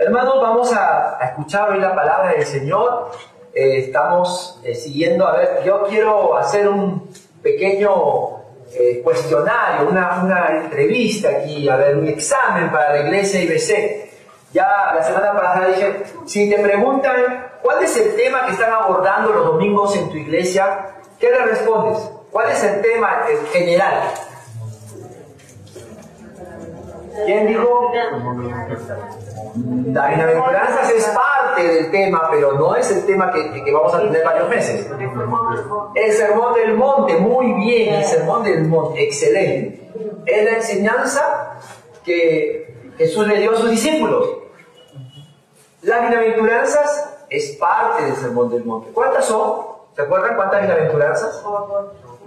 [0.00, 3.10] Hermanos, vamos a, escuchar hoy la palabra del Señor.
[3.52, 7.90] Eh, estamos eh, siguiendo, a ver, yo quiero hacer un pequeño
[8.72, 14.54] eh, cuestionario, una, una, entrevista aquí, a ver, un examen para la iglesia IBC.
[14.54, 19.34] Ya la semana pasada dije, si te preguntan cuál es el tema que están abordando
[19.34, 22.10] los domingos en tu iglesia, ¿qué le respondes?
[22.30, 24.00] ¿Cuál es el tema general?
[27.26, 27.92] ¿Quién dijo?
[29.92, 34.24] La bienaventuranzas es parte del tema, pero no es el tema que, vamos a tener
[34.24, 34.88] varios meses.
[35.94, 39.90] El sermón del monte, muy bien, el sermón del monte, excelente.
[40.26, 41.58] Es la enseñanza
[42.04, 44.36] que Jesús le dio a sus discípulos.
[45.82, 48.90] Las bienaventuranzas es parte del sermón del monte.
[48.92, 49.62] ¿Cuántas son?
[49.96, 51.42] ¿Se acuerdan cuántas bienaventuranzas?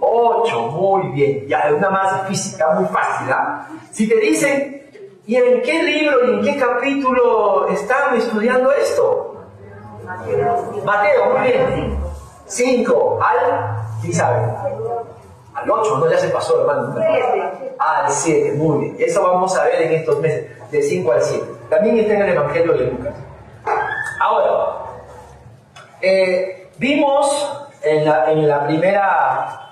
[0.00, 1.46] Ocho, muy bien.
[1.48, 3.32] Ya, una más física, muy fácil.
[3.32, 3.68] ¿ah?
[3.90, 4.83] Si te dicen
[5.26, 9.36] ¿Y en qué libro y en qué capítulo están estudiando esto?
[10.84, 11.98] Mateo, muy bien.
[12.46, 14.54] Cinco, al, ¿sí saben?
[15.54, 16.94] Al ocho, no ya se pasó, hermano.
[17.78, 18.96] Al siete, muy bien.
[18.98, 21.46] Eso vamos a ver en estos meses, de cinco al siete.
[21.70, 23.14] También está en el Evangelio de Lucas.
[24.20, 24.76] Ahora,
[26.02, 29.63] eh, vimos en la, en la primera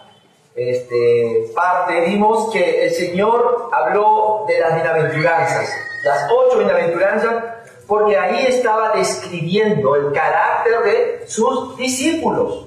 [0.54, 5.72] este, parte vimos que el Señor habló de las bienaventuranzas,
[6.04, 7.44] las ocho bienaventuranzas,
[7.86, 12.66] porque ahí estaba describiendo el carácter de sus discípulos.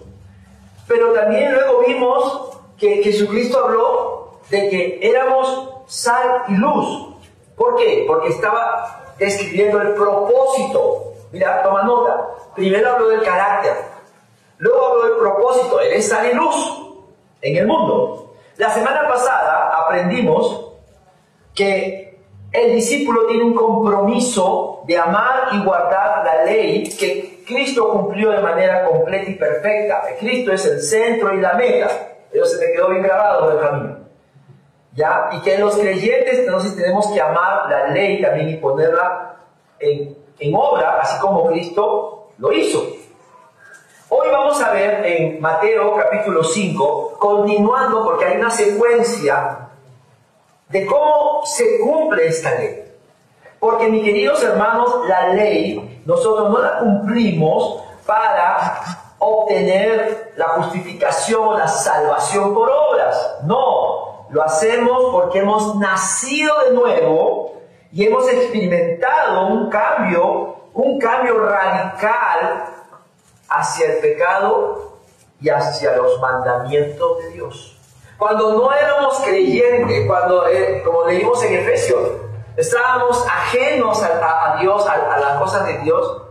[0.88, 7.16] Pero también luego vimos que Jesucristo habló de que éramos sal y luz.
[7.56, 8.04] ¿Por qué?
[8.08, 11.14] Porque estaba describiendo el propósito.
[11.32, 12.30] Mira, toma nota.
[12.56, 13.74] Primero habló del carácter,
[14.58, 16.85] luego habló del propósito, eres sal y luz
[17.46, 18.34] en el mundo.
[18.58, 20.74] La semana pasada aprendimos
[21.54, 22.20] que
[22.52, 28.40] el discípulo tiene un compromiso de amar y guardar la ley que Cristo cumplió de
[28.40, 30.02] manera completa y perfecta.
[30.20, 31.90] Cristo es el centro y la meta.
[32.32, 33.98] Eso se me quedó bien grabado camino.
[34.94, 35.30] ¿Ya?
[35.34, 39.36] Y que los creyentes entonces tenemos que amar la ley también y ponerla
[39.80, 43.05] en, en obra, así como Cristo lo hizo.
[44.08, 49.70] Hoy vamos a ver en Mateo capítulo 5, continuando porque hay una secuencia
[50.70, 52.84] de cómo se cumple esta ley.
[53.60, 58.80] Porque mis queridos hermanos, la ley nosotros no la cumplimos para
[59.18, 63.40] obtener la justificación, la salvación por obras.
[63.46, 67.54] No, lo hacemos porque hemos nacido de nuevo
[67.92, 72.75] y hemos experimentado un cambio, un cambio radical
[73.50, 75.00] hacia el pecado
[75.42, 77.78] y hacia los mandamientos de Dios.
[78.18, 82.12] Cuando no éramos creyentes, cuando, eh, como leímos en Efesios,
[82.56, 86.22] estábamos ajenos a, Dios, a, las cosas de Dios,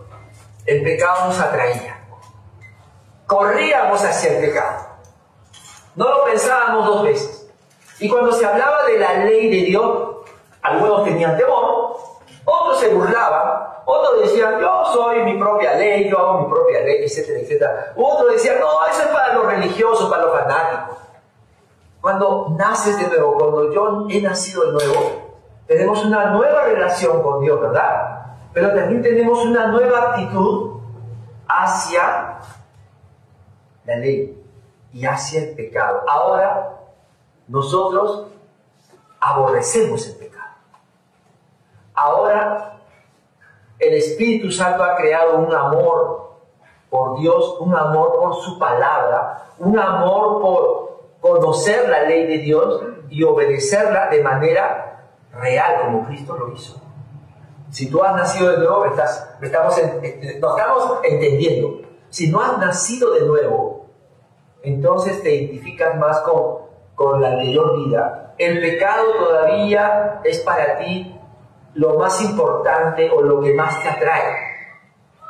[0.64, 2.00] el pecado nos atraía.
[3.26, 4.86] Corríamos hacia el pecado.
[5.94, 7.50] No lo pensábamos dos veces.
[8.00, 10.14] Y cuando se hablaba de la ley de Dios,
[10.62, 11.98] algunos tenían temor,
[12.44, 17.04] otros se burlaban, otros decían, yo soy mi propia ley, yo hago mi propia ley,
[17.04, 17.92] etcétera, etcétera.
[17.96, 20.98] Otros decían, no, eso es para los religiosos, para los fanáticos.
[22.00, 25.24] Cuando naces de nuevo, cuando yo he nacido de nuevo,
[25.66, 28.36] tenemos una nueva relación con Dios, ¿verdad?
[28.52, 30.80] Pero también tenemos una nueva actitud
[31.48, 32.38] hacia
[33.84, 34.42] la ley
[34.92, 36.02] y hacia el pecado.
[36.08, 36.78] Ahora,
[37.48, 38.26] nosotros
[39.20, 40.52] aborrecemos el pecado.
[41.94, 42.73] Ahora
[43.88, 46.24] el Espíritu Santo ha creado un amor
[46.90, 50.84] por Dios, un amor por su palabra, un amor por
[51.20, 56.80] conocer la ley de Dios y obedecerla de manera real, como Cristo lo hizo.
[57.70, 61.80] Si tú has nacido de nuevo, estamos nos estamos entendiendo.
[62.10, 63.86] Si no has nacido de nuevo,
[64.62, 66.58] entonces te identificas más con,
[66.94, 68.34] con la anterior vida.
[68.38, 71.18] El pecado todavía es para ti
[71.74, 74.54] lo más importante o lo que más te atrae.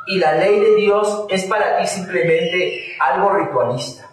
[0.06, 4.11] Y la ley de Dios es para ti simplemente algo ritualista.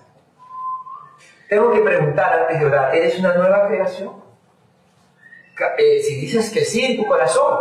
[1.49, 4.21] Tengo que preguntar antes de orar, ¿eres una nueva creación?
[5.77, 7.57] Eh, si dices que sí en tu corazón,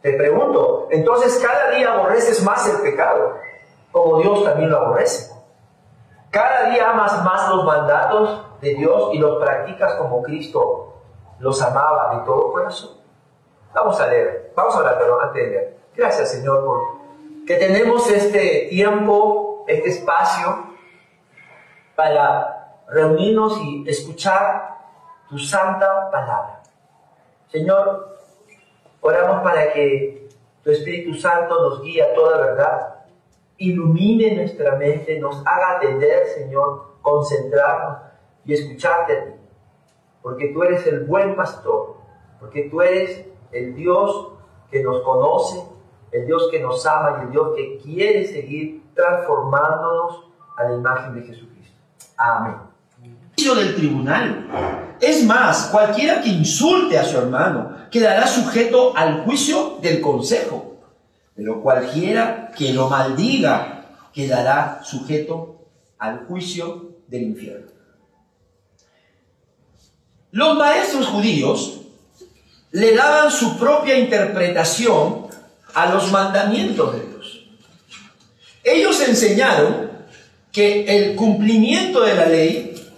[0.00, 3.36] te pregunto, entonces cada día aborreces más el pecado,
[3.90, 5.34] como Dios también lo aborrece.
[6.30, 10.94] Cada día amas más los mandatos de Dios y los practicas como Cristo
[11.40, 13.05] los amaba de todo corazón.
[13.76, 15.76] Vamos a leer, vamos a hablar, pero antes de leer.
[15.94, 16.80] Gracias, Señor, por
[17.46, 20.64] que tenemos este tiempo, este espacio
[21.94, 24.78] para reunirnos y escuchar
[25.28, 26.62] tu santa palabra.
[27.48, 28.16] Señor,
[29.02, 30.26] oramos para que
[30.64, 33.04] tu Espíritu Santo nos guía a toda verdad,
[33.58, 37.98] ilumine nuestra mente, nos haga atender, Señor, concentrarnos
[38.46, 39.32] y escucharte a ti,
[40.22, 41.96] porque tú eres el buen pastor,
[42.40, 44.28] porque tú eres el Dios
[44.70, 45.62] que nos conoce,
[46.12, 50.24] el Dios que nos ama y el Dios que quiere seguir transformándonos
[50.56, 51.76] a la imagen de Jesucristo.
[52.16, 52.54] Amén.
[53.36, 54.96] del tribunal.
[55.00, 60.76] Es más, cualquiera que insulte a su hermano quedará sujeto al juicio del consejo,
[61.34, 65.66] pero cualquiera que lo maldiga quedará sujeto
[65.98, 67.70] al juicio del infierno.
[70.30, 71.85] Los maestros judíos
[72.72, 75.26] le daban su propia interpretación
[75.74, 77.46] a los mandamientos de Dios.
[78.64, 79.90] Ellos enseñaron
[80.52, 82.90] que el cumplimiento de la ley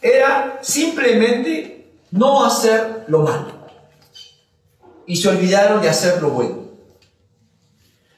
[0.00, 3.52] era simplemente no hacer lo malo.
[5.06, 6.60] Y se olvidaron de hacer lo bueno.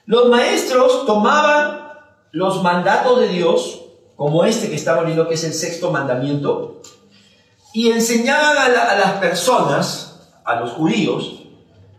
[0.05, 1.83] Los maestros tomaban
[2.31, 3.81] los mandatos de Dios,
[4.15, 6.81] como este que estamos viendo que es el sexto mandamiento,
[7.73, 10.12] y enseñaban a, las personas,
[10.45, 11.43] a los judíos,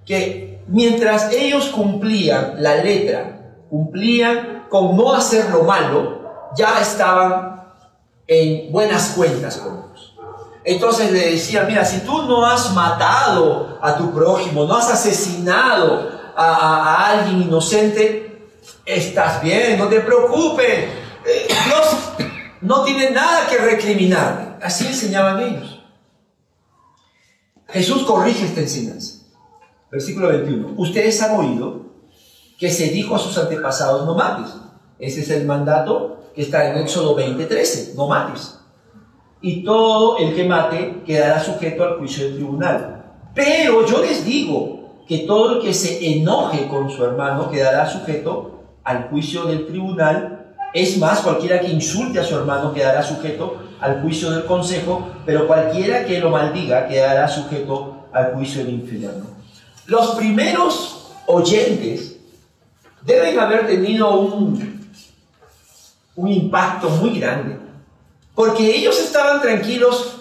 [0.04, 7.64] que mientras ellos cumplían la letra, cumplían con no hacer lo malo, ya estaban
[8.26, 10.14] en buenas cuentas con Dios.
[10.64, 16.10] Entonces le decían, mira, si tú no has matado a tu prójimo, no has asesinado
[16.36, 18.48] a, alguien inocente,
[18.86, 20.88] estás bien, no te preocupes.
[21.26, 22.28] Eh, Dios
[22.62, 24.58] no tiene nada que recriminar.
[24.62, 25.73] Así enseñaban ellos.
[27.74, 29.24] Jesús corrige esta enseñanza.
[29.90, 30.74] Versículo 21.
[30.76, 31.86] Ustedes han oído
[32.56, 34.54] que se dijo a sus antepasados, no mates.
[35.00, 38.60] Ese es el mandato que está en Éxodo 20:13, no mates.
[39.40, 43.12] Y todo el que mate quedará sujeto al juicio del tribunal.
[43.34, 48.62] Pero yo les digo que todo el que se enoje con su hermano quedará sujeto
[48.84, 54.00] al juicio del tribunal es más, cualquiera que insulte a su hermano quedará sujeto al
[54.00, 59.26] juicio del consejo, pero cualquiera que lo maldiga quedará sujeto al juicio del infierno.
[59.84, 62.16] Los primeros oyentes
[63.02, 64.88] deben haber tenido un,
[66.16, 67.58] un impacto muy grande,
[68.34, 70.16] porque ellos estaban tranquilos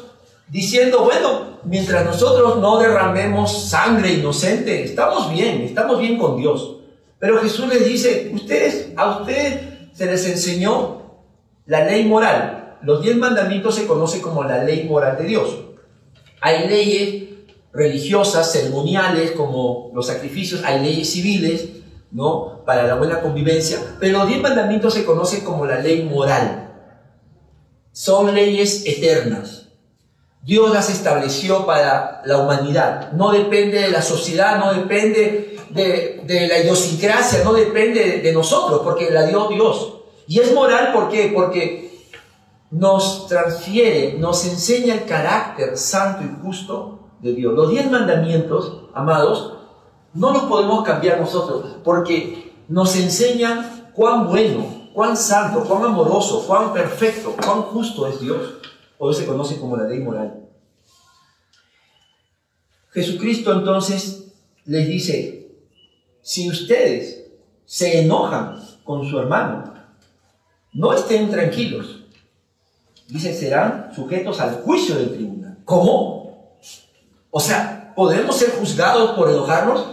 [0.50, 6.80] diciendo, bueno, mientras nosotros no derramemos sangre inocente, estamos bien, estamos bien con Dios.
[7.18, 9.62] Pero Jesús les dice, ustedes, a ustedes
[9.94, 11.02] se les enseñó
[11.66, 12.60] la ley moral.
[12.84, 15.58] Los diez mandamientos se conocen como la ley moral de Dios.
[16.42, 17.30] Hay leyes
[17.72, 21.70] religiosas, ceremoniales, como los sacrificios, hay leyes civiles,
[22.12, 22.64] ¿no?
[22.66, 26.72] Para la buena convivencia, pero los diez mandamientos se conocen como la ley moral.
[27.92, 29.70] Son leyes eternas.
[30.44, 33.14] Dios las estableció para la humanidad.
[33.14, 39.10] No depende de la sociedad, no depende de, la idiosincrasia, no depende de, nosotros, porque
[39.10, 39.94] la dio Dios.
[40.28, 41.32] Y es moral, ¿por qué?
[41.34, 41.93] Porque
[42.74, 47.54] nos transfiere, nos enseña el carácter santo y justo de Dios.
[47.54, 49.54] Los diez mandamientos, amados,
[50.14, 56.74] no los podemos cambiar nosotros, porque nos enseñan cuán bueno, cuán santo, cuán amoroso, cuán
[56.74, 58.56] perfecto, cuán justo es Dios.
[58.98, 60.48] O se conoce como la ley moral.
[62.92, 64.34] Jesucristo entonces
[64.66, 65.58] les dice,
[66.22, 67.26] si ustedes
[67.66, 69.74] se enojan con su hermano,
[70.74, 72.03] no estén tranquilos.
[73.08, 75.58] Dice, serán sujetos al juicio del tribunal.
[75.66, 76.58] ¿Cómo?
[77.32, 79.86] O sea, ¿podemos ser juzgados por enojarnos?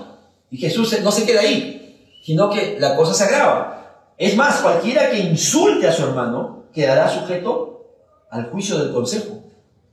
[0.50, 3.80] Y Jesús no se queda ahí, sino que la cosa se agrava.
[4.18, 7.86] Es más, cualquiera que insulte a su hermano quedará sujeto
[8.30, 9.42] al juicio del consejo,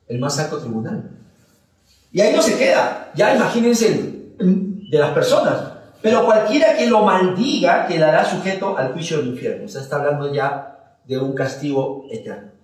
[0.07, 1.09] el más alto tribunal.
[2.11, 3.11] Y ahí no se queda.
[3.15, 5.73] Ya imagínense de las personas.
[6.01, 9.65] Pero cualquiera que lo maldiga quedará sujeto al juicio del infierno.
[9.65, 12.56] O sea, está hablando ya de un castigo eterno.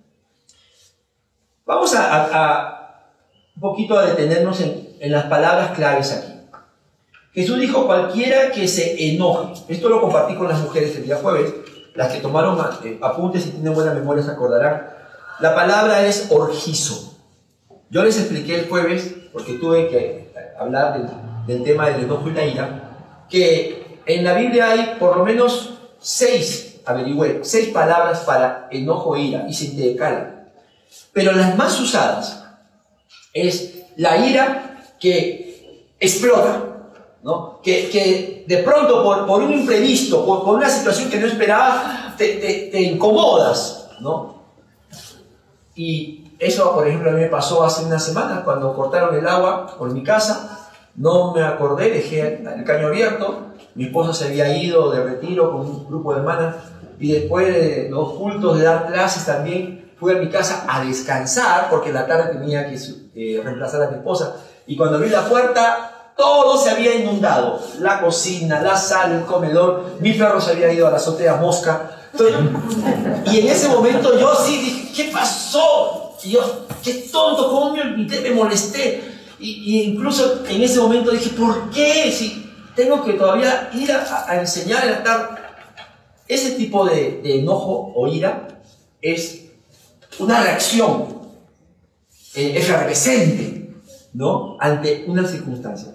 [1.66, 3.06] Vamos a,
[3.56, 6.34] un poquito a detenernos en, las palabras claves aquí.
[7.34, 9.54] Jesús dijo, cualquiera que se enoje.
[9.68, 11.54] Esto lo compartí con las mujeres el día jueves.
[11.96, 14.90] Las que tomaron eh, apuntes y tienen buena memoria se acordarán.
[15.40, 17.18] La palabra es orgizo.
[17.90, 21.10] Yo les expliqué el jueves, porque tuve que hablar del,
[21.48, 22.84] del tema del enojo y la ira
[23.30, 29.22] que en la Biblia hay por lo menos seis, averigüé, seis palabras para enojo e
[29.22, 30.33] ira y se intercalan.
[31.12, 32.44] Pero las más usadas
[33.34, 36.64] es la ira que explota,
[37.24, 37.62] ¿no?
[37.62, 42.70] que, de pronto por, por un imprevisto, por, por, una situación que no esperaba, te,
[42.72, 43.90] te, incomodas.
[44.00, 44.44] ¿no?
[45.76, 49.78] Y eso, por ejemplo, a mí me pasó hace unas semanas cuando cortaron el agua
[49.78, 50.64] por mi casa
[50.96, 55.62] no me acordé, dejé el caño abierto Mi esposa se había ido de retiro con
[55.62, 56.56] un grupo de hermanas
[57.00, 61.70] y después de los cultos de dar clases también fui a mi casa a descansar
[61.70, 62.76] porque en la tarde tenía que
[63.16, 64.36] eh, reemplazar a mi esposa.
[64.66, 67.60] Y cuando abrí la puerta, todo se había inundado.
[67.80, 69.98] La cocina, la sala, el comedor.
[70.00, 72.00] Mi perro se había ido a la azotea mosca.
[73.32, 76.16] y en ese momento yo sí dije, ¿qué pasó?
[76.24, 79.04] Y yo, qué tonto, cómo me olvidé, me molesté.
[79.40, 82.12] Y, incluso en ese momento dije, ¿por qué?
[82.12, 85.44] Si tengo que todavía ir a, enseñar, a estar...
[86.26, 88.48] Ese tipo de, de enojo o ira
[89.02, 89.43] es
[90.20, 91.22] una reacción
[92.36, 93.76] eh, efervescente,
[94.14, 94.58] ¿no?
[94.60, 95.94] Ante una circunstancia.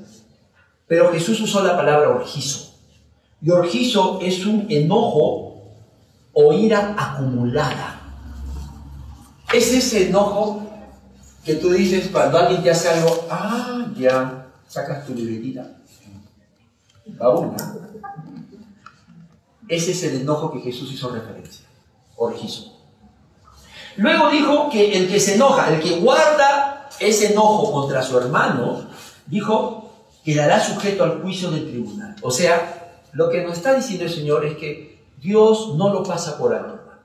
[0.86, 2.74] Pero Jesús usó la palabra orgizo.
[3.42, 5.62] Y orgizo es un enojo
[6.32, 8.00] o ira acumulada.
[9.52, 10.62] Es ese enojo
[11.44, 15.66] que tú dices cuando alguien te hace algo, ah, ya, sacas tu libretita.
[17.18, 17.56] una.
[19.68, 21.66] Ese es el enojo que Jesús hizo referencia.
[22.16, 22.77] Orgizo.
[23.96, 28.86] Luego dijo que el que se enoja, el que guarda ese enojo contra su hermano,
[29.26, 29.90] dijo,
[30.24, 32.14] quedará sujeto al juicio del tribunal.
[32.22, 36.38] O sea, lo que nos está diciendo el Señor es que Dios no lo pasa
[36.38, 37.04] por alto, hermanos.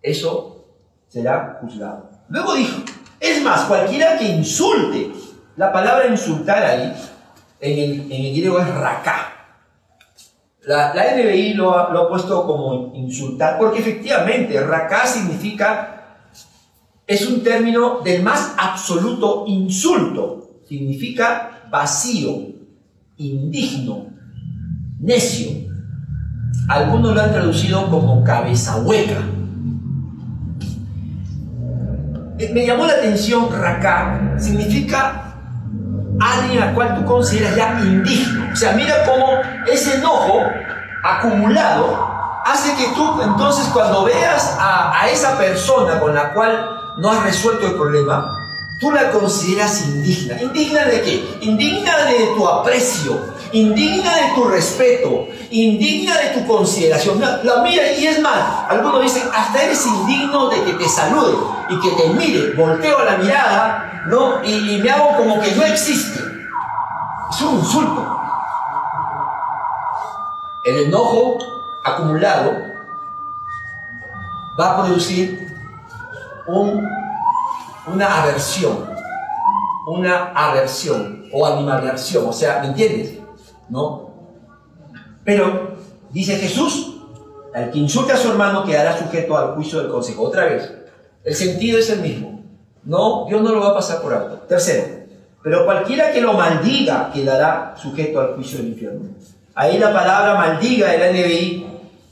[0.00, 0.64] Eso
[1.08, 2.10] será juzgado.
[2.28, 2.82] Luego dijo,
[3.20, 5.12] es más, cualquiera que insulte,
[5.56, 6.92] la palabra insultar ahí,
[7.60, 9.31] en el, griego es raká.
[10.64, 15.92] La, NBI lo ha, lo ha, puesto como insultar, porque efectivamente raká significa
[17.06, 20.60] es un término del más absoluto insulto.
[20.68, 22.52] Significa vacío,
[23.16, 24.06] indigno,
[25.00, 25.50] necio.
[26.68, 29.20] Algunos lo han traducido como cabeza hueca.
[32.52, 35.31] Me llamó la atención raká, significa
[36.22, 38.52] alguien al cual tú consideras ya indigno.
[38.52, 40.40] O sea, mira cómo ese enojo
[41.02, 47.10] acumulado hace que tú entonces cuando veas a, a esa persona con la cual no
[47.10, 48.38] has resuelto el problema,
[48.78, 50.40] tú la consideras indigna.
[50.40, 51.38] ¿Indigna de qué?
[51.42, 57.20] Indigna de tu aprecio, indigna de tu respeto, indigna de tu consideración.
[57.20, 61.36] La, mira y es más, algunos dicen, hasta eres indigno de que te salude
[61.68, 62.54] y que te mire.
[62.54, 64.44] Volteo la mirada, ¿no?
[64.44, 66.20] Y, me hago como que no existe.
[67.30, 68.08] Es un insulto.
[70.64, 71.38] El enojo
[71.84, 72.52] acumulado
[74.58, 75.48] va a producir
[76.46, 78.88] una aversión,
[79.86, 83.21] una aversión o animadversión, o sea, ¿me entiendes?
[83.68, 84.10] ¿No?
[85.24, 85.76] Pero
[86.10, 86.96] dice Jesús,
[87.54, 90.22] al que insulte a su hermano quedará sujeto al juicio del consejo.
[90.22, 90.72] Otra vez,
[91.24, 92.42] el sentido es el mismo.
[92.84, 94.36] No, Dios no lo va a pasar por alto.
[94.48, 95.02] Tercero,
[95.42, 99.08] pero cualquiera que lo maldiga quedará sujeto al juicio del infierno.
[99.54, 101.66] Ahí la palabra maldiga de la NBI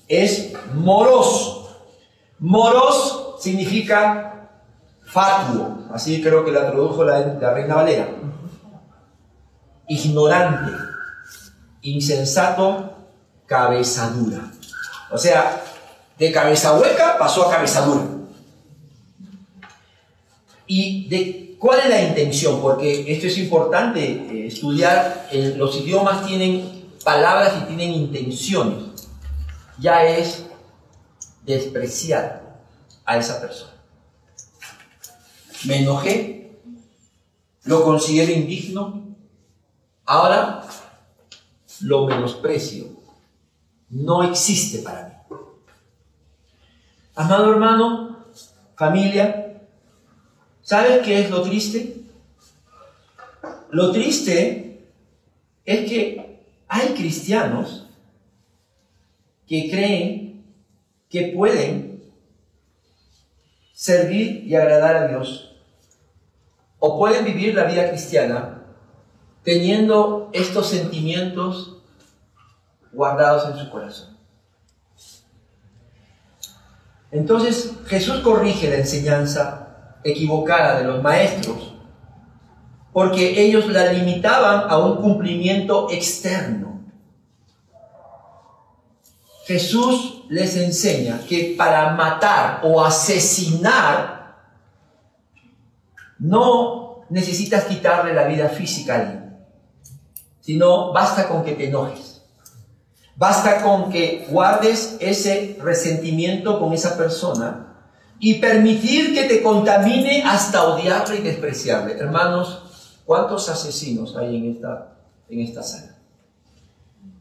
[0.08, 1.68] es moros.
[2.38, 4.50] Moros significa
[5.04, 8.08] fatuo, así creo que la tradujo la, Reina Valera.
[9.88, 10.72] Ignorante,
[11.82, 12.96] insensato,
[13.46, 14.52] cabezadura.
[15.10, 15.64] O sea,
[16.18, 18.04] de cabeza hueca pasó a cabezadura.
[20.66, 22.60] ¿Y de cuál es la intención?
[22.60, 29.08] Porque esto es importante eh, estudiar, los idiomas tienen palabras y tienen intenciones.
[29.78, 30.44] Ya es
[31.44, 32.60] despreciar
[33.04, 33.72] a esa persona.
[35.64, 36.60] Me enojé,
[37.64, 39.16] lo considero indigno,
[40.04, 40.62] ahora
[41.82, 42.86] lo menosprecio.
[43.88, 45.36] No existe para mí.
[47.14, 48.24] Amado hermano,
[48.76, 49.60] familia,
[50.62, 52.04] ¿sabes qué es lo triste?
[53.70, 54.88] Lo triste
[55.64, 57.86] es que hay cristianos
[59.46, 60.44] que creen
[61.08, 62.02] que pueden
[63.72, 65.56] servir y agradar a Dios.
[66.78, 68.59] O pueden vivir la vida cristiana
[69.42, 71.78] teniendo estos sentimientos
[72.92, 74.16] guardados en su corazón.
[77.10, 81.74] Entonces Jesús corrige la enseñanza equivocada de los maestros
[82.92, 86.80] porque ellos la limitaban a un cumplimiento externo.
[89.46, 94.38] Jesús les enseña que para matar o asesinar
[96.18, 99.19] no necesitas quitarle la vida física a alguien,
[100.50, 102.22] sino basta con que te enojes.
[103.14, 107.84] Basta con que guardes ese resentimiento con esa persona
[108.18, 111.92] y permitir que te contamine hasta odiarle y despreciarle.
[111.92, 114.96] Hermanos, ¿cuántos asesinos hay en esta,
[115.28, 115.94] en esta sala?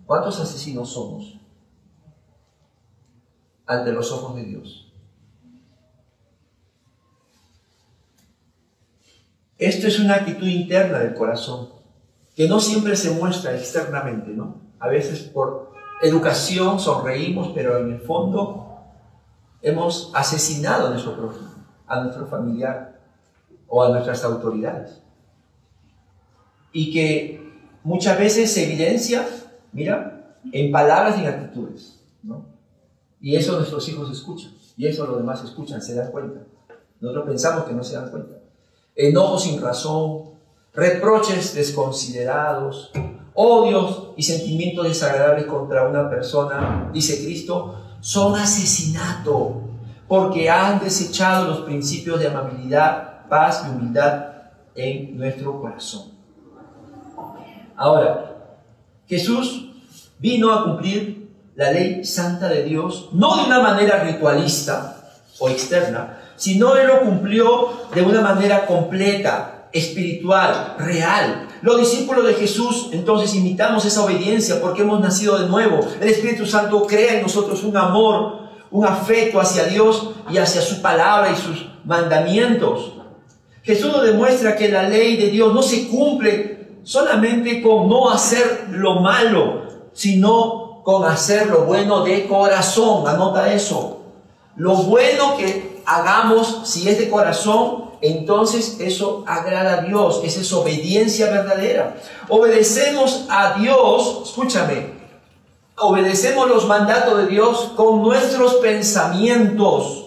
[0.07, 1.37] ¿Cuántos asesinos somos
[3.67, 4.91] ante los ojos de Dios?
[9.59, 11.77] Esto es una actitud interna del corazón,
[12.39, 14.61] que no siempre se muestra externamente, ¿no?
[14.79, 18.77] A veces por educación sonreímos, pero en el fondo
[19.61, 21.49] hemos asesinado a nuestro prójimo,
[21.85, 22.97] a nuestro familiar
[23.67, 25.01] o a nuestras autoridades.
[26.71, 29.27] Y que muchas veces se evidencia,
[29.73, 32.45] mira, en palabras y en actitudes, ¿no?
[33.19, 36.39] Y eso nuestros hijos escuchan, y eso los demás escuchan, se dan cuenta.
[37.01, 38.37] Nosotros pensamos que no se dan cuenta.
[38.95, 40.38] Enojo sin razón,
[40.73, 42.91] reproches desconsiderados,
[43.33, 49.61] odios y sentimientos desagradables contra una persona, dice Cristo, son asesinato,
[50.07, 54.25] porque han desechado los principios de amabilidad, paz y humildad
[54.75, 56.11] en nuestro corazón.
[57.75, 58.35] Ahora,
[59.07, 59.71] Jesús
[60.19, 64.97] vino a cumplir la ley santa de Dios, no de una manera ritualista
[65.39, 71.47] o externa, sino Él lo cumplió de una manera completa, espiritual, real.
[71.61, 75.79] Los discípulos de Jesús entonces imitamos esa obediencia porque hemos nacido de nuevo.
[75.99, 78.39] El Espíritu Santo crea en nosotros un amor,
[78.71, 82.93] un afecto hacia Dios y hacia su palabra y sus mandamientos.
[83.63, 88.67] Jesús nos demuestra que la ley de Dios no se cumple solamente con no hacer
[88.71, 93.07] lo malo, sino con hacer lo bueno de corazón.
[93.07, 93.99] Anota eso.
[94.55, 100.53] Lo bueno que hagamos, si es de corazón, entonces eso agrada a Dios, esa es
[100.53, 101.97] obediencia verdadera.
[102.27, 104.93] Obedecemos a Dios, escúchame,
[105.77, 110.05] obedecemos los mandatos de Dios con nuestros pensamientos,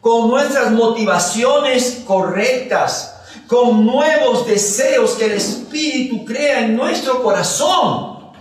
[0.00, 8.32] con nuestras motivaciones correctas, con nuevos deseos que el Espíritu crea en nuestro corazón.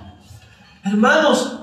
[0.83, 1.59] Hermanos,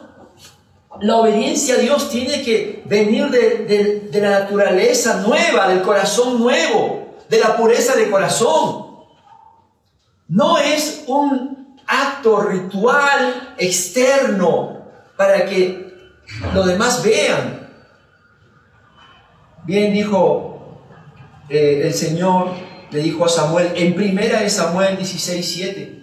[1.00, 7.07] la obediencia a Dios tiene que venir de, de, la naturaleza nueva, del corazón nuevo,
[7.28, 8.86] de la pureza de corazón.
[10.28, 14.86] No es un acto ritual externo
[15.16, 15.94] para que
[16.52, 17.68] los demás vean.
[19.64, 20.84] Bien dijo
[21.48, 22.50] eh, el Señor,
[22.90, 25.98] le dijo a Samuel, en primera de Samuel 16, 7,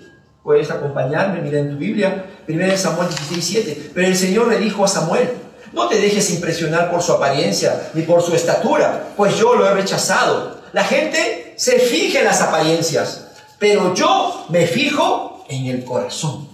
[0.45, 3.91] Puedes acompañarme, mira en tu Biblia, 1 Samuel 16, 7.
[3.95, 5.27] Pero el Señor le dijo a Samuel,
[5.73, 9.73] no te dejes impresionar por su apariencia ni por su estatura, pues yo lo he
[9.73, 10.54] rechazado.
[10.75, 16.49] La gente se fija en las apariencias, pero yo me fijo en el corazón.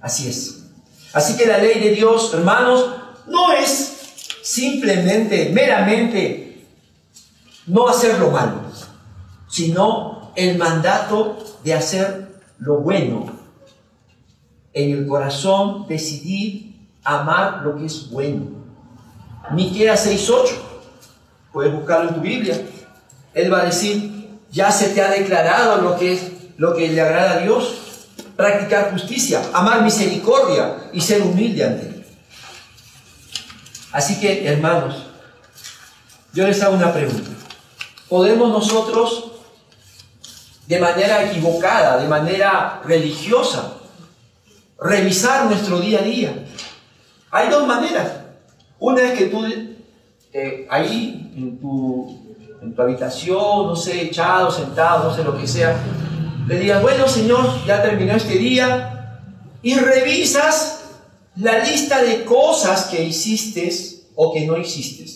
[0.00, 0.62] Así es.
[1.12, 2.86] Así que la ley de Dios, hermanos,
[3.26, 6.64] no es simplemente, meramente,
[7.66, 8.60] no hacer lo malo,
[9.48, 13.26] sino el mandato de hacer lo bueno.
[14.72, 18.50] En el corazón decidir amar lo que es bueno.
[19.50, 20.71] Miqueas 6:8.
[21.52, 22.60] Puedes buscarlo en tu Biblia.
[23.34, 26.22] Él va a decir, ya se te ha declarado lo que es
[26.56, 32.06] lo que le agrada a Dios, practicar justicia, amar misericordia y ser humilde ante él.
[33.90, 35.06] Así que, hermanos,
[36.32, 37.30] yo les hago una pregunta.
[38.08, 39.32] ¿Podemos nosotros
[40.66, 43.74] de manera equivocada, de manera religiosa.
[44.80, 46.46] Revisar nuestro día a día.
[47.30, 48.10] Hay dos maneras.
[48.78, 49.44] Una es que tú
[50.32, 55.46] eh, ahí en tu, en tu habitación, no sé, echado, sentado, no sé lo que
[55.46, 55.76] sea,
[56.46, 58.92] le digas, bueno Señor, ya terminó este día,
[59.62, 60.80] y revisas
[61.36, 63.70] la lista de cosas que hiciste
[64.14, 65.06] o que no hiciste.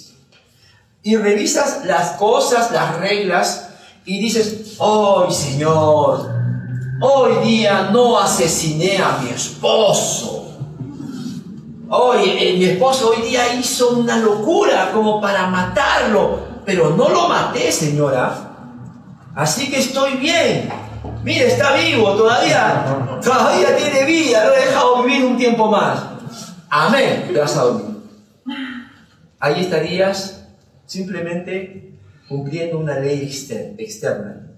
[1.03, 3.69] Y revisas las cosas, las reglas
[4.05, 6.31] y dices, hoy Señor,
[7.01, 10.36] hoy día no asesiné a mi esposo.
[11.89, 17.29] Hoy, eh, mi esposo hoy día hizo una locura como para matarlo, pero no lo
[17.29, 18.35] maté, señora.
[19.35, 20.69] Así que estoy bien.
[21.23, 26.03] Mire, está vivo, todavía, todavía tiene vida, lo he dejado vivir un tiempo más.
[26.69, 27.31] Amén.
[27.33, 27.47] Te a.
[29.39, 30.49] Ahí estarías
[30.87, 33.23] simplemente cumpliendo una ley
[33.79, 34.49] externa,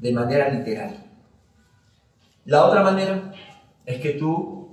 [0.00, 1.04] de manera literal.
[2.44, 3.32] La otra manera
[3.86, 4.63] es que tú,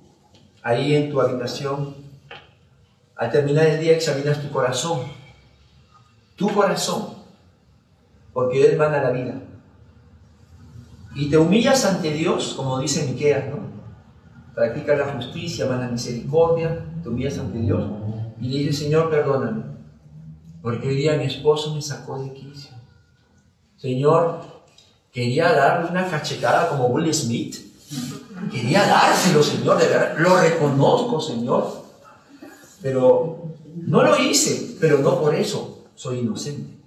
[0.63, 1.95] ahí en tu habitación,
[3.15, 5.01] al terminar el día examinas tu corazón,
[6.35, 7.15] tu corazón,
[8.33, 9.35] porque Él manda la vida.
[11.15, 13.59] Y te humillas ante Dios, como dice Miqueas, ¿no?
[14.55, 17.83] Practica la justicia, la misericordia, te humillas ante Dios
[18.39, 19.71] y le dices, Señor, perdóname
[20.61, 22.71] porque hoy día mi esposo me sacó de quicio.
[23.77, 24.41] Señor,
[25.11, 27.55] quería darle una cachetada como Will Smith.
[28.49, 30.15] Quería dárselo, Señor, de verdad.
[30.17, 31.83] Lo reconozco, Señor.
[32.81, 33.43] Pero
[33.75, 36.77] no lo hice, pero no por eso soy inocente.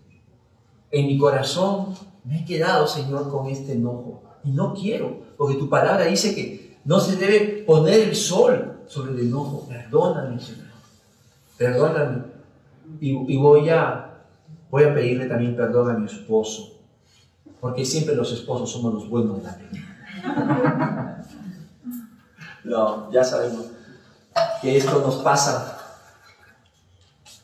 [0.91, 4.23] En mi corazón me he quedado, Señor, con este enojo.
[4.45, 9.13] Y no quiero, porque tu palabra dice que no se debe poner el sol sobre
[9.13, 9.67] el enojo.
[9.69, 10.67] Perdóname, Señor.
[11.57, 12.23] Perdóname.
[13.01, 14.25] Y, voy, a,
[14.71, 16.73] voy a pedirle también perdón a mi esposo.
[17.61, 21.24] Porque siempre los esposos somos los buenos de la película.
[22.65, 23.67] No, ya sabemos
[24.61, 25.79] que esto nos pasa.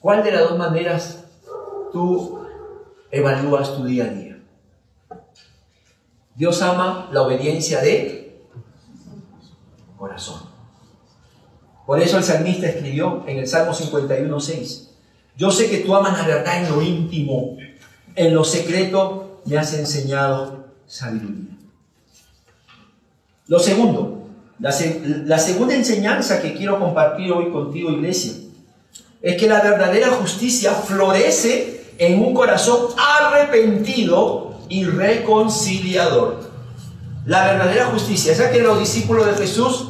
[0.01, 1.25] ¿Cuál de las dos maneras
[1.93, 2.47] tú
[3.11, 4.39] evalúas tu día a día?
[6.35, 8.47] Dios ama la obediencia de
[9.99, 10.41] corazón.
[11.85, 14.89] Por eso el salmista escribió en el Salmo 51.6,
[15.37, 17.59] yo sé que tú amas la verdad en lo íntimo,
[18.15, 21.57] en lo secreto me has enseñado sabiduría.
[23.47, 24.20] Lo segundo,
[24.61, 28.35] la, segunda enseñanza que quiero compartir hoy contigo, iglesia,
[29.23, 36.51] es que la verdadera justicia florece en un corazón arrepentido y reconciliador.
[37.25, 39.89] La verdadera justicia, esa que los discípulos de Jesús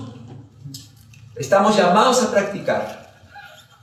[1.37, 3.13] estamos llamados a practicar,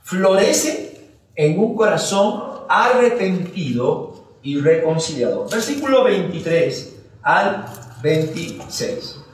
[0.04, 5.50] florece en un corazón arrepentido y reconciliador.
[5.50, 7.66] Versículo 23 al
[8.02, 9.27] 26.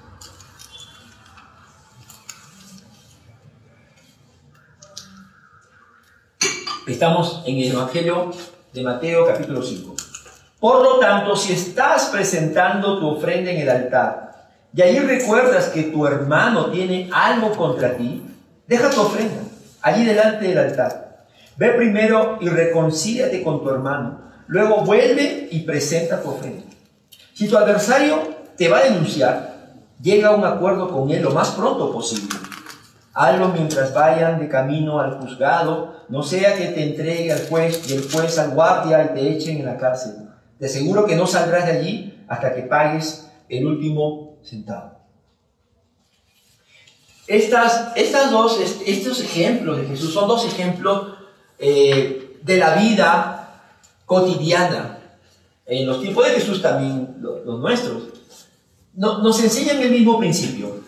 [6.87, 8.31] Estamos en el Evangelio
[8.75, 9.95] de Mateo capítulo 5.
[10.61, 15.85] Por lo tanto, si estás presentando tu ofrenda en el altar y ahí recuerdas que
[15.85, 18.23] tu hermano tiene algo contra ti,
[18.67, 19.45] deja tu ofrenda
[19.81, 21.25] allí delante del altar.
[21.57, 24.21] Ve primero y reconcíliate con tu hermano.
[24.47, 26.65] Luego vuelve y presenta tu ofrenda.
[27.33, 28.19] Si tu adversario
[28.59, 29.55] te va a denunciar,
[30.03, 32.29] llega a un acuerdo con él lo más pronto posible.
[33.15, 37.95] Hazlo mientras vayan de camino al juzgado, no sea que te entregue al juez y
[37.95, 40.29] el juez al guardia y te echen en la cárcel.
[40.59, 44.99] De seguro que no saldrás de allí hasta que pagues el último centavo.
[47.29, 51.15] Estas, estas dos, estos ejemplos de Jesús son dos ejemplos
[51.59, 53.63] eh, de la vida
[54.07, 54.99] cotidiana.
[55.67, 58.03] En los tiempos de Jesús también, los, nuestros.
[58.95, 60.84] nos enseñan el mismo principio.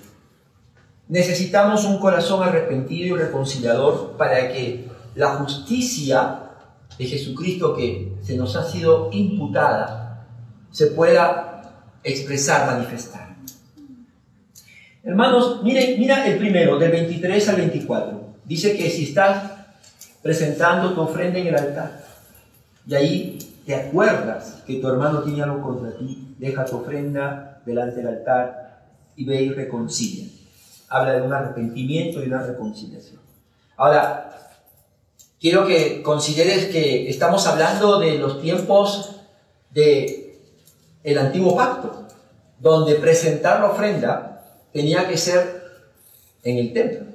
[1.09, 6.41] Necesitamos un corazón arrepentido y reconciliador para que la justicia
[6.99, 10.27] de Jesucristo que se nos ha sido imputada
[10.71, 13.37] se pueda expresar, manifestar.
[15.03, 18.21] Hermanos, mira el primero, del 23 al 24.
[18.45, 19.53] Dice que si estás
[20.23, 22.05] presentando tu ofrenda en el altar
[22.89, 27.97] y ahí te acuerdas que tu hermano tiene algo contra ti, deja tu ofrenda delante
[27.97, 30.36] del altar y ve y reconcilia.
[30.89, 33.21] Habla de un arrepentimiento y una reconciliación.
[33.77, 34.51] Ahora,
[35.41, 39.17] quiero que consideres que estamos hablando de los tiempos
[39.71, 40.41] de
[41.03, 42.07] el antiguo pacto,
[42.59, 45.63] donde presentar la ofrenda tenía que ser
[46.43, 47.07] en el templo.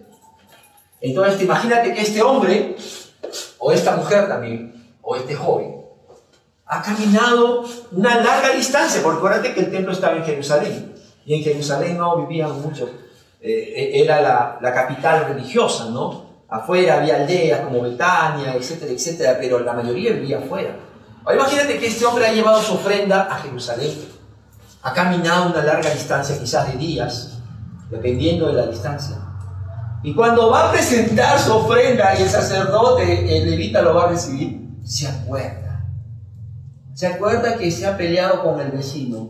[1.02, 2.76] Entonces, imagínate que este hombre,
[3.58, 5.82] o esta mujer también, o este joven,
[6.66, 10.94] ha caminado una larga distancia, porque acuérdate que el templo estaba en Jerusalén,
[11.26, 12.90] y en Jerusalén no vivían muchos,
[13.42, 16.30] eh, era la, la capital religiosa, ¿no?
[16.48, 20.76] Afuera había aldeas como Betania, etcétera, etcétera, pero la mayoría vivía afuera.
[21.24, 23.94] Ahora imagínate que este hombre ha llevado su ofrenda a Jerusalén.
[24.84, 27.40] Ha caminado una larga distancia, quizás de días,
[27.90, 29.18] dependiendo de la distancia.
[30.04, 34.10] Y cuando va a presentar su ofrenda y el sacerdote, el levita lo va a
[34.10, 35.86] recibir, se acuerda.
[36.94, 39.30] Se acuerda que se ha peleado con el vecino,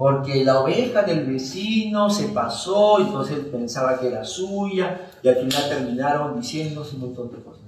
[0.00, 5.36] porque la oveja del vecino se pasó, y entonces pensaba que era suya, y al
[5.36, 7.66] final terminaron diciéndose un montón de cosas.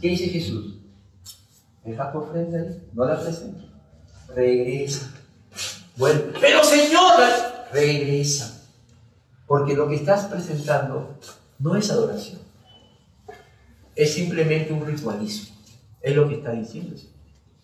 [0.00, 0.74] ¿Qué dice Jesús?
[1.84, 3.62] Deja tu ofrenda ahí, no la presenta.
[4.34, 5.08] Regresa.
[5.96, 8.64] Bueno, pero señora, regresa.
[9.46, 11.16] Porque lo que estás presentando
[11.60, 12.40] no es adoración.
[13.94, 15.54] Es simplemente un ritualismo.
[16.02, 17.00] Es lo que está diciendo.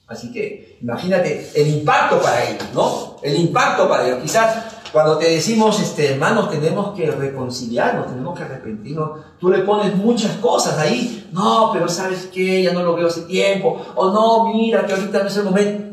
[0.07, 3.06] Así que imagínate el impacto para ellos, ¿no?
[3.27, 4.21] El impacto para ellos.
[4.23, 9.95] Quizás cuando te decimos, este, hermanos, tenemos que reconciliarnos, tenemos que arrepentirnos, tú le pones
[9.97, 11.29] muchas cosas ahí.
[11.33, 12.63] No, pero ¿sabes qué?
[12.63, 13.81] Ya no lo veo hace tiempo.
[13.95, 15.85] O no, mira, que ahorita no es el momento.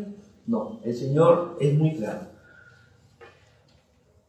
[0.45, 2.19] No, el Señor es muy claro.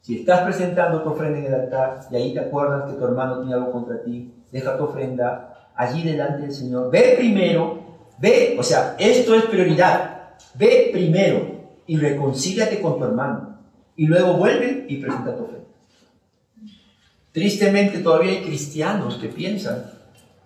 [0.01, 3.39] Si estás presentando tu ofrenda en el altar y ahí te acuerdas que tu hermano
[3.41, 6.91] tiene algo contra ti, deja tu ofrenda allí delante del Señor.
[6.91, 7.85] Ve primero
[8.19, 10.35] Ve, o sea, esto es prioridad.
[10.55, 11.54] Ve primero
[11.87, 13.59] y reconcíliate con tu hermano.
[13.97, 15.65] Y luego vuelve y presenta tu fe.
[17.33, 19.91] Tristemente todavía hay cristianos que piensan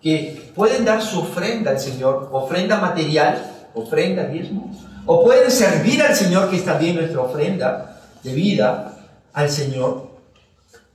[0.00, 4.70] que pueden dar su ofrenda al Señor, ofrenda material, ofrenda diezmo,
[5.06, 8.96] o pueden servir al Señor, que está bien nuestra ofrenda de vida
[9.32, 10.10] al Señor,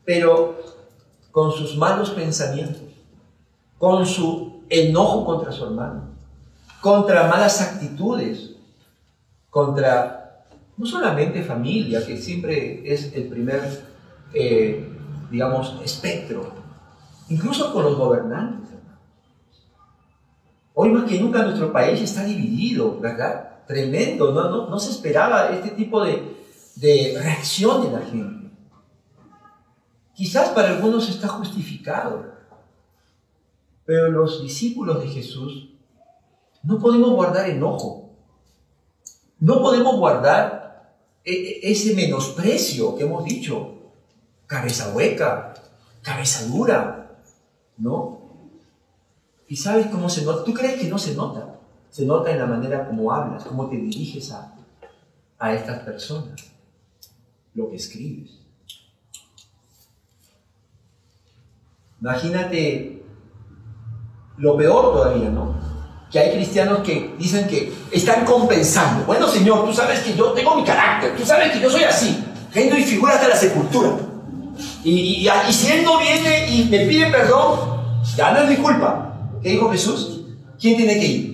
[0.06, 0.58] pero
[1.32, 2.82] con sus malos pensamientos,
[3.78, 6.10] con su enojo contra su hermano,
[6.82, 8.52] contra malas actitudes,
[9.50, 10.23] contra
[10.84, 13.86] no solamente familia, que siempre es el primer,
[14.34, 14.86] eh,
[15.32, 16.52] digamos, espectro,
[17.30, 18.70] incluso con los gobernantes.
[20.74, 23.64] Hoy más que nunca nuestro país está dividido, ¿verdad?
[23.66, 26.36] Tremendo, no, no, se esperaba este tipo de,
[26.76, 28.52] de reacción de la gente.
[30.14, 32.26] Quizás para algunos está justificado,
[33.86, 35.70] pero los discípulos de Jesús
[36.62, 38.10] no podemos guardar enojo,
[39.40, 40.64] no podemos guardar
[41.26, 43.76] e, e, ese menosprecio que hemos dicho,
[44.48, 45.54] cabeza hueca,
[46.02, 47.20] cabeza dura,
[47.78, 48.22] ¿no?
[49.48, 50.44] ¿Y sabes cómo se nota?
[50.44, 51.60] ¿Tú crees que no se nota?
[51.90, 54.56] Se nota en la manera como hablas, cómo te diriges a,
[55.40, 56.42] a estas personas,
[57.54, 58.40] lo que escribes.
[62.02, 63.04] Imagínate
[64.38, 65.73] lo peor todavía, ¿no?
[66.14, 69.04] Que hay cristianos que dicen que están compensando.
[69.06, 72.24] Bueno, Señor, tú sabes que yo tengo mi carácter, tú sabes que yo soy así,
[72.54, 73.98] gente y figura hasta la sepultura.
[74.84, 77.82] Y, y si Él no viene y me pide perdón,
[78.16, 79.32] ya no es mi culpa.
[79.42, 80.22] ¿Qué dijo Jesús?
[80.60, 81.34] ¿Quién tiene que ir?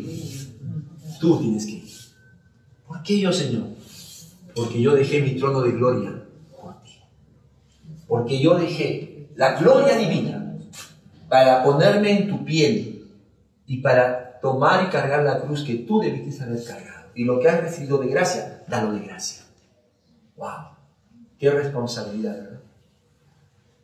[1.19, 1.89] Tú tienes que ir.
[2.87, 3.67] ¿Por qué yo, Señor?
[4.55, 6.23] Porque yo dejé mi trono de gloria
[6.59, 6.93] por ti.
[8.07, 10.57] Porque yo dejé la gloria divina
[11.27, 13.05] para ponerme en tu piel
[13.67, 17.09] y para tomar y cargar la cruz que tú debiste haber cargado.
[17.15, 19.43] Y lo que has recibido de gracia, dalo de gracia.
[20.37, 20.77] ¡Wow!
[21.37, 22.59] ¡Qué responsabilidad, ¿verdad?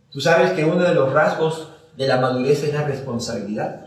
[0.09, 3.85] Tú sabes que uno de los rasgos de la madurez es la responsabilidad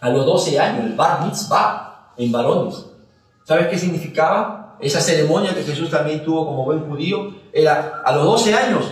[0.00, 2.84] a los 12 años, el bar mitzvah en varones.
[3.44, 4.76] ¿Sabes qué significaba?
[4.80, 8.84] Esa ceremonia que Jesús también tuvo como buen judío, era a los 12 años,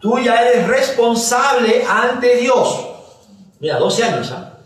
[0.00, 2.88] tú ya eres responsable ante Dios.
[3.58, 4.58] Mira, 12 años, ¿ah?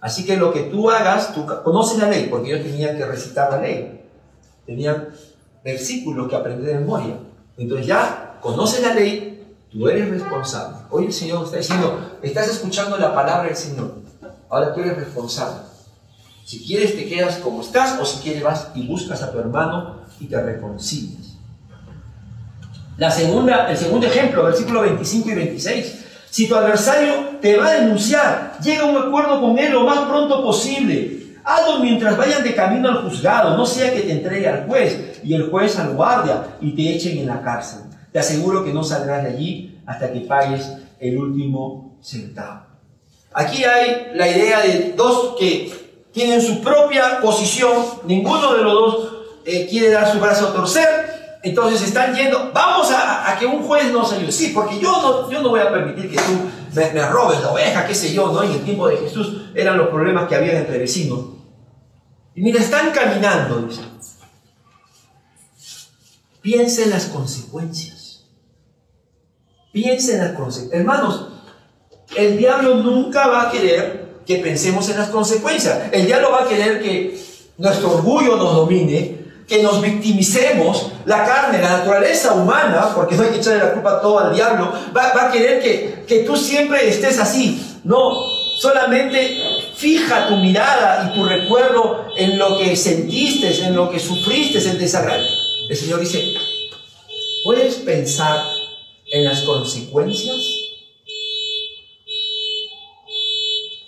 [0.00, 3.50] Así que lo que tú hagas, tú conoces la ley, porque yo tenía que recitar
[3.50, 4.02] la ley.
[4.66, 5.08] Tenía
[5.64, 7.16] versículos que aprender de memoria.
[7.56, 10.76] Entonces ya conoces la ley, tú eres responsable.
[10.90, 13.94] Hoy el Señor está diciendo, estás escuchando la palabra del Señor.
[14.48, 15.60] Ahora tú eres responsable.
[16.44, 20.02] Si quieres te quedas como estás o si quieres vas y buscas a tu hermano
[20.20, 21.36] y te reconcilias.
[22.98, 26.05] La segunda, el segundo ejemplo, versículo 25 y 26.
[26.30, 30.00] Si tu adversario te va a denunciar, llega a un acuerdo con él lo más
[30.08, 31.36] pronto posible.
[31.44, 35.34] Hazlo mientras vayan de camino al juzgado, no sea que te entregue al juez y
[35.34, 37.82] el juez al guardia y te echen en la cárcel.
[38.12, 42.66] Te aseguro que no saldrás de allí hasta que pagues el último centavo.
[43.32, 45.70] Aquí hay la idea de dos que
[46.12, 47.72] tienen su propia posición,
[48.06, 49.12] ninguno de los dos
[49.44, 51.15] eh, quiere dar su brazo a torcer,
[51.48, 54.32] entonces están yendo, vamos a, que un juez nos ayude.
[54.32, 56.32] Sí, porque yo no, yo no voy a permitir que tú
[56.74, 58.42] me, robes la oveja, qué sé yo, ¿no?
[58.42, 61.20] En el tiempo de Jesús eran los problemas que había entre vecinos.
[62.34, 63.80] Y mira, están caminando, dice.
[66.42, 68.24] Piensa en las consecuencias.
[69.72, 70.80] Piensa en las consecuencias.
[70.80, 71.28] Hermanos,
[72.16, 75.92] el diablo nunca va a querer que pensemos en las consecuencias.
[75.92, 77.20] El diablo va a querer que
[77.58, 83.30] nuestro orgullo nos domine, que nos victimicemos, la carne, la naturaleza humana, porque no hay
[83.30, 87.18] que echarle la culpa todo al diablo, va, a querer que, que tú siempre estés
[87.20, 87.62] así.
[87.84, 88.12] No,
[88.58, 89.38] solamente
[89.76, 94.78] fija tu mirada y tu recuerdo en lo que sentiste, en lo que sufriste, en
[94.78, 95.22] desagrado.
[95.68, 96.34] El Señor dice,
[97.44, 98.44] ¿puedes pensar
[99.12, 100.38] en las consecuencias?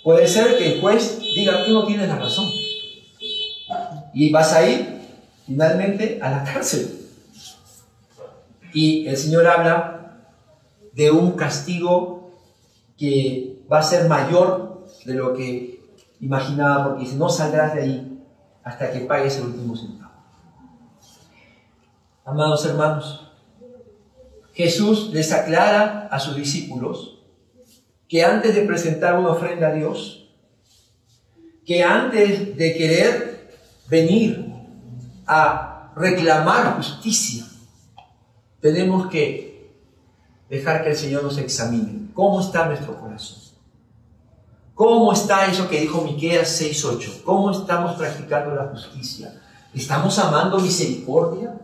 [0.03, 2.49] Puede ser que el juez diga, tú no tienes la razón.
[4.13, 4.98] Y vas a ir
[5.49, 7.09] finalmente a la cárcel.
[8.71, 10.27] Y el Señor habla
[10.93, 12.31] de un castigo
[12.95, 15.81] que va a ser mayor de lo que
[16.19, 18.23] imaginaba, porque dice, no saldrás de ahí
[18.63, 20.11] hasta que pagues el último centavo.
[22.25, 23.31] Amados hermanos,
[24.53, 27.23] Jesús les aclara a sus discípulos
[28.07, 30.29] que antes de presentar una ofrenda a Dios,
[31.65, 33.49] que antes de querer
[33.89, 34.48] venir
[35.29, 37.45] a reclamar justicia,
[38.59, 39.71] tenemos que
[40.49, 42.09] dejar que el Señor nos examine.
[42.15, 43.37] ¿Cómo está nuestro corazón?
[44.73, 47.21] ¿Cómo está eso que dijo Miqueas 6:8?
[47.23, 49.39] ¿Cómo estamos practicando la justicia?
[49.73, 51.59] ¿Estamos amando misericordia?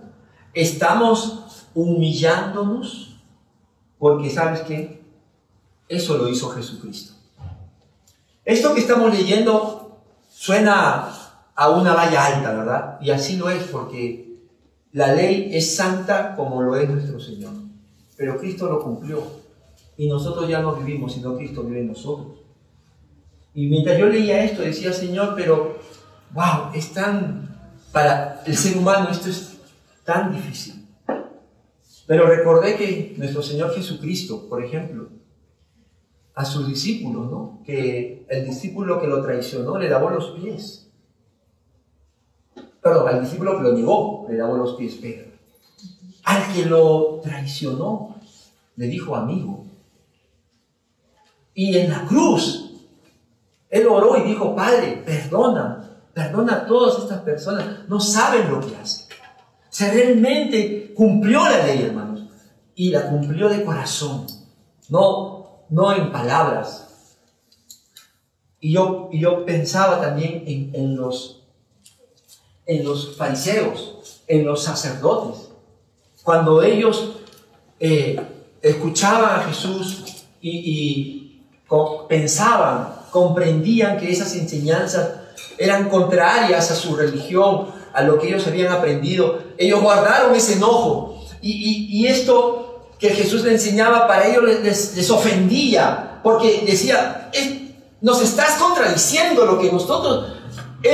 [0.54, 3.15] ¿Estamos humillándonos?
[3.97, 5.01] Porque sabes qué?
[5.88, 7.13] Eso lo hizo Jesucristo.
[8.43, 9.97] Esto que estamos leyendo
[10.30, 11.10] suena
[11.56, 12.98] a una valla alta, ¿verdad?
[13.02, 14.39] Y así lo es porque
[14.91, 17.54] la ley es santa como lo es nuestro Señor.
[18.18, 19.24] Pero Cristo lo cumplió.
[19.98, 22.39] Y nosotros ya no vivimos, sino Cristo vive en nosotros.
[23.54, 25.78] Y mientras yo leía esto, decía, Señor, pero,
[26.34, 29.58] wow, es tan, para el ser humano esto es
[30.04, 30.86] tan difícil.
[32.06, 35.10] Pero recordé que nuestro Señor Jesucristo, por ejemplo,
[36.36, 37.62] a sus discípulos, ¿no?
[37.65, 40.85] Que el discípulo que lo traicionó le lavó los pies.
[42.86, 45.24] Perdón, al discípulo que lo negó le lavó los pies, pero
[46.24, 48.15] al que lo traicionó
[48.76, 49.65] le dijo amigo.
[51.56, 52.74] Y en la cruz,
[53.71, 58.76] él oró y dijo, Padre, perdona, perdona a todas estas personas, no saben lo que
[58.76, 59.08] hacen.
[59.67, 62.26] Se realmente cumplió la ley, hermanos,
[62.76, 64.28] y la cumplió de corazón,
[64.89, 67.17] no, no en palabras.
[68.60, 71.45] Y yo, yo pensaba también en, los,
[72.65, 75.49] en los fariseos, en los sacerdotes,
[76.23, 77.17] cuando ellos
[77.80, 78.19] eh,
[78.62, 80.04] escuchaban a Jesús
[80.41, 81.41] y
[82.08, 85.10] pensaban, comprendían que esas enseñanzas
[85.58, 89.39] eran contrarias a su religión, a lo que ellos habían aprendido.
[89.58, 91.23] Ellos guardaron ese enojo.
[91.41, 97.32] Y, esto que Jesús le enseñaba para ellos les, ofendía, porque decía,
[98.01, 100.34] nos estás contradiciendo lo que nosotros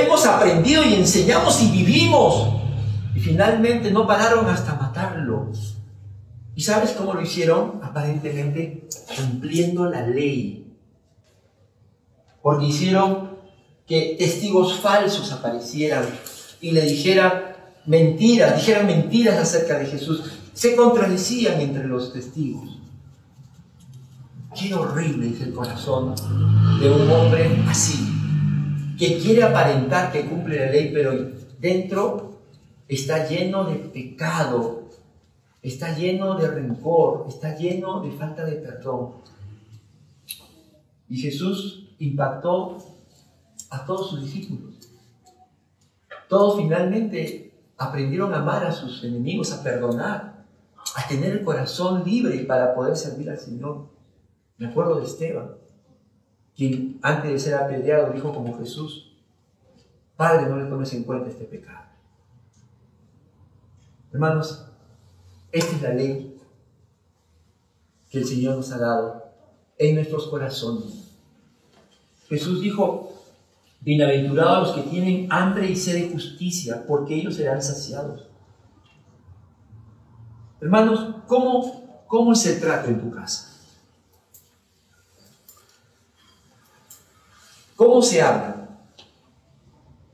[0.00, 2.60] hemos aprendido y enseñamos y vivimos.
[3.14, 5.50] Y finalmente no pararon hasta matarlo.
[6.54, 7.80] ¿Y sabes cómo lo hicieron?
[7.82, 10.62] Aparentemente cumpliendo la ley
[12.42, 13.30] porque hicieron
[13.86, 16.04] que testigos falsos aparecieran
[16.60, 17.32] y le dijeran
[17.86, 20.24] mentiras, dijeran mentiras acerca de Jesús.
[20.52, 22.78] Se contradecían entre los testigos.
[24.58, 26.14] Qué horrible es el corazón
[26.80, 28.06] de un hombre así,
[29.02, 32.38] que quiere aparentar que cumple la ley, pero dentro
[32.86, 34.90] está lleno de pecado,
[35.60, 39.14] está lleno de rencor, está lleno de falta de perdón.
[41.08, 42.78] Y Jesús impactó
[43.70, 44.76] a todos sus discípulos.
[46.28, 50.44] Todos finalmente aprendieron a amar a sus enemigos, a perdonar,
[50.94, 53.88] a tener el corazón libre para poder servir al Señor.
[54.58, 55.56] Me acuerdo de Esteban,
[56.56, 59.12] quien antes de ser apedreado dijo como Jesús,
[60.16, 61.86] Padre, no le tomes en cuenta este pecado.
[64.12, 64.66] Hermanos,
[65.50, 66.38] esta es la ley
[68.10, 69.24] que el Señor nos ha dado
[69.78, 71.02] en nuestros corazones
[72.32, 73.12] Jesús dijo,
[73.82, 78.26] bienaventurados los que tienen hambre y sed de justicia, porque ellos serán saciados.
[80.58, 83.51] Hermanos, ¿cómo, cómo es el trato en tu casa?
[87.82, 88.68] ¿Cómo se habla?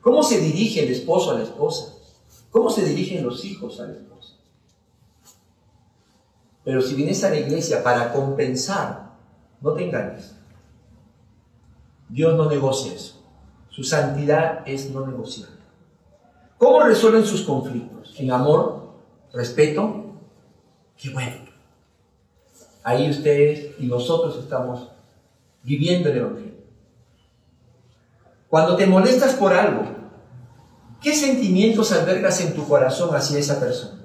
[0.00, 1.92] ¿Cómo se dirige el esposo a la esposa?
[2.50, 4.37] ¿Cómo se dirigen los hijos a la esposa?
[6.64, 9.11] Pero si vienes a la iglesia para compensar,
[9.61, 10.35] no te engañes.
[12.09, 13.22] Dios no negocia eso.
[13.68, 15.59] Su santidad es no negociable.
[16.57, 18.14] ¿Cómo resuelven sus conflictos?
[18.18, 18.94] En amor,
[19.35, 20.14] respeto.
[20.96, 21.37] Qué bueno.
[22.83, 24.88] Ahí ustedes y nosotros estamos
[25.62, 26.47] viviendo el Evangelio.
[28.48, 29.84] Cuando te molestas por algo,
[31.02, 34.00] ¿qué sentimientos albergas en tu corazón hacia esa persona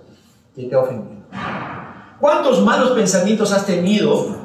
[0.56, 1.23] que te ha ofendido?
[2.19, 4.36] ¿Cuántos malos pensamientos has tenido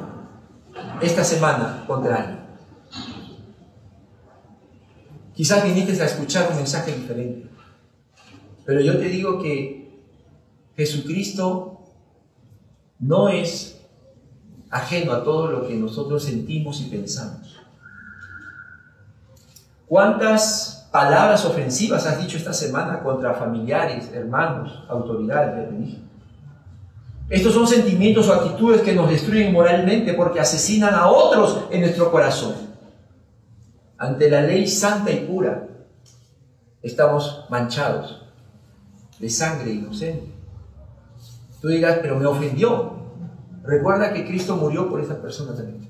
[1.01, 2.39] esta semana contra alguien?
[5.33, 7.49] Quizás viniste a escuchar un mensaje diferente.
[8.65, 10.03] Pero yo te digo que
[10.75, 11.79] Jesucristo
[12.99, 13.81] no es
[14.69, 17.58] ajeno a todo lo que nosotros sentimos y pensamos.
[19.89, 26.09] ¿Cuántas palabras ofensivas has dicho esta semana contra familiares, hermanos, autoridades de religión?
[27.29, 32.09] Estos son sentimientos o actitudes que nos destruyen moralmente porque asesinan a otros en nuestro
[32.09, 32.69] corazón
[33.99, 35.67] ante la ley santa y pura,
[36.81, 38.25] estamos manchados
[39.19, 40.31] de sangre inocente.
[41.61, 42.93] Tú digas, pero me ofendió.
[43.63, 45.88] Recuerda que Cristo murió por esa persona también.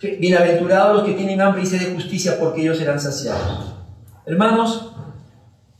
[0.00, 3.74] Bienaventurados los que tienen hambre y sed de justicia, porque ellos serán saciados.
[4.24, 4.92] Hermanos,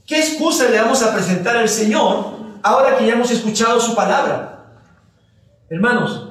[0.06, 2.26] ¿qué excusa le vamos a presentar al Señor
[2.62, 4.74] ahora que ya hemos escuchado su palabra?
[5.70, 6.28] Hermanos,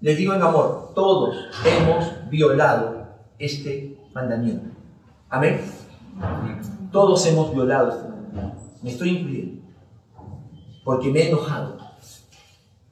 [0.00, 3.04] les digo en amor, todos hemos violado
[3.40, 4.70] este mandamiento.
[5.28, 5.60] Amén.
[6.92, 8.60] Todos hemos violado este mandamiento.
[8.80, 9.62] Me estoy incluyendo.
[10.84, 11.78] porque me he enojado,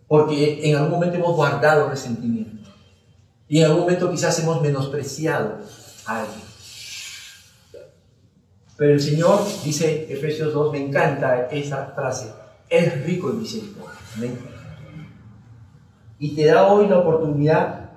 [0.08, 2.47] porque en algún momento hemos guardado resentimiento
[3.48, 5.58] y en algún momento quizás hemos menospreciado
[6.06, 6.48] a alguien.
[8.76, 12.32] Pero el Señor, dice Efesios 2, me encanta esa frase,
[12.68, 13.98] es rico en misericordia.
[16.18, 17.90] Y te da hoy la oportunidad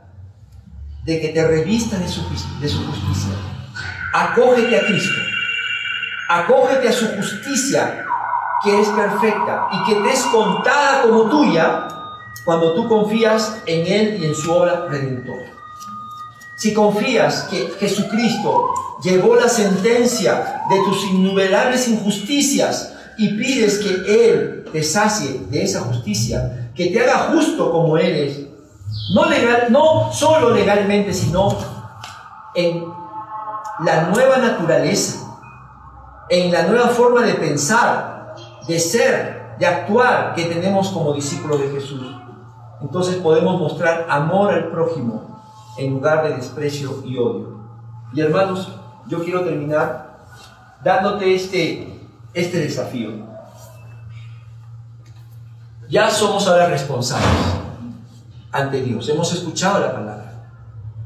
[1.04, 2.22] de que te revista de su,
[2.60, 3.34] de su justicia.
[4.14, 5.22] Acógete a Cristo.
[6.30, 8.06] Acógete a su justicia,
[8.64, 11.91] que es perfecta y que te es contada como tuya
[12.46, 15.52] cuando tú confías en Él y en su obra redentora.
[16.58, 18.74] Si confías que Jesucristo
[19.04, 25.82] llevó la sentencia de tus innumerables injusticias y pides que Él te sacie de esa
[25.82, 28.39] justicia, que te haga justo como Él es,
[29.14, 29.26] no,
[29.70, 31.58] no solo legalmente, sino
[32.54, 32.86] en
[33.84, 35.20] la nueva naturaleza,
[36.30, 38.36] en la nueva forma de pensar,
[38.68, 42.16] de ser, de actuar que tenemos como discípulos de Jesús.
[42.82, 45.43] Entonces podemos mostrar amor al prójimo
[45.77, 47.59] en lugar de desprecio y odio.
[48.13, 48.71] Y hermanos,
[49.07, 50.25] yo quiero terminar
[50.84, 51.99] dándote este,
[52.34, 53.11] este desafío.
[55.89, 57.27] Ya somos ahora responsables
[58.51, 59.07] ante Dios.
[59.09, 60.49] Hemos escuchado la palabra.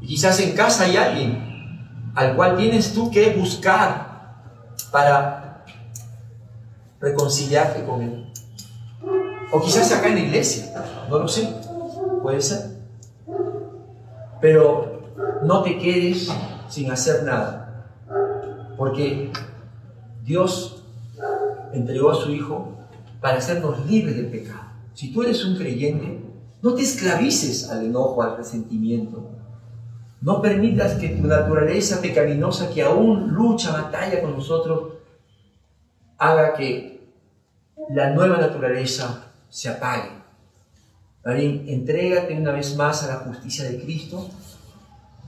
[0.00, 4.06] Y quizás en casa hay alguien al cual tienes tú que buscar
[4.90, 5.64] para
[7.00, 8.32] reconciliarte con Él.
[9.52, 10.72] O quizás acá en la iglesia,
[11.08, 11.55] no lo sé,
[12.26, 12.70] puede ser.
[14.40, 15.12] Pero
[15.44, 16.28] no te quedes
[16.68, 17.86] sin hacer nada,
[18.76, 19.30] porque
[20.24, 20.82] Dios
[21.72, 22.72] entregó a su Hijo
[23.20, 24.72] para hacernos libres del pecado.
[24.92, 26.20] Si tú eres un creyente,
[26.62, 29.30] no te esclavices al enojo, al resentimiento.
[30.20, 34.94] No permitas que tu naturaleza pecaminosa, que aún lucha, batalla con nosotros,
[36.18, 37.08] haga que
[37.90, 40.15] la nueva naturaleza se apague.
[41.26, 44.28] Marín, entrégate una vez más a la justicia de Cristo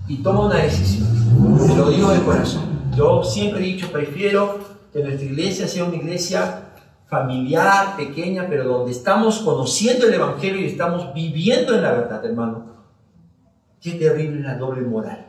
[0.06, 1.08] y toma una decisión.
[1.66, 2.62] Te lo digo de corazón.
[2.96, 4.60] Yo siempre he dicho, prefiero
[4.92, 6.66] que nuestra iglesia sea una iglesia
[7.08, 12.66] familiar, pequeña, pero donde estamos conociendo el Evangelio y estamos viviendo en la verdad, hermano.
[13.80, 15.26] Qué terrible la doble moral.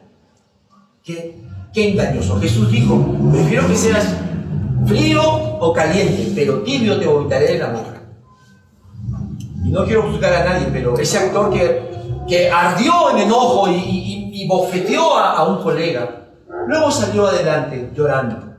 [1.04, 1.36] Qué,
[1.74, 2.40] qué engañoso.
[2.40, 4.16] Jesús dijo, prefiero que seas
[4.86, 7.89] frío o caliente, pero tibio te vomitaré de la boca.
[9.70, 11.82] No quiero juzgar a nadie, pero ese actor que,
[12.28, 16.28] que ardió en enojo y, y, y bofeteó a, a un colega,
[16.68, 18.50] luego salió adelante llorando.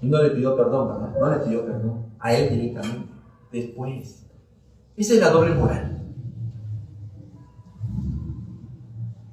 [0.00, 1.18] Y no le pidió perdón, ¿verdad?
[1.20, 3.08] No le pidió perdón a él directamente.
[3.50, 4.26] Después.
[4.96, 6.02] Esa es la doble moral.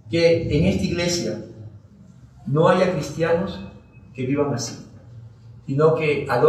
[0.10, 1.46] Que en esta iglesia
[2.46, 3.60] no haya cristianos
[4.14, 4.86] que vivan así,
[5.66, 6.26] sino que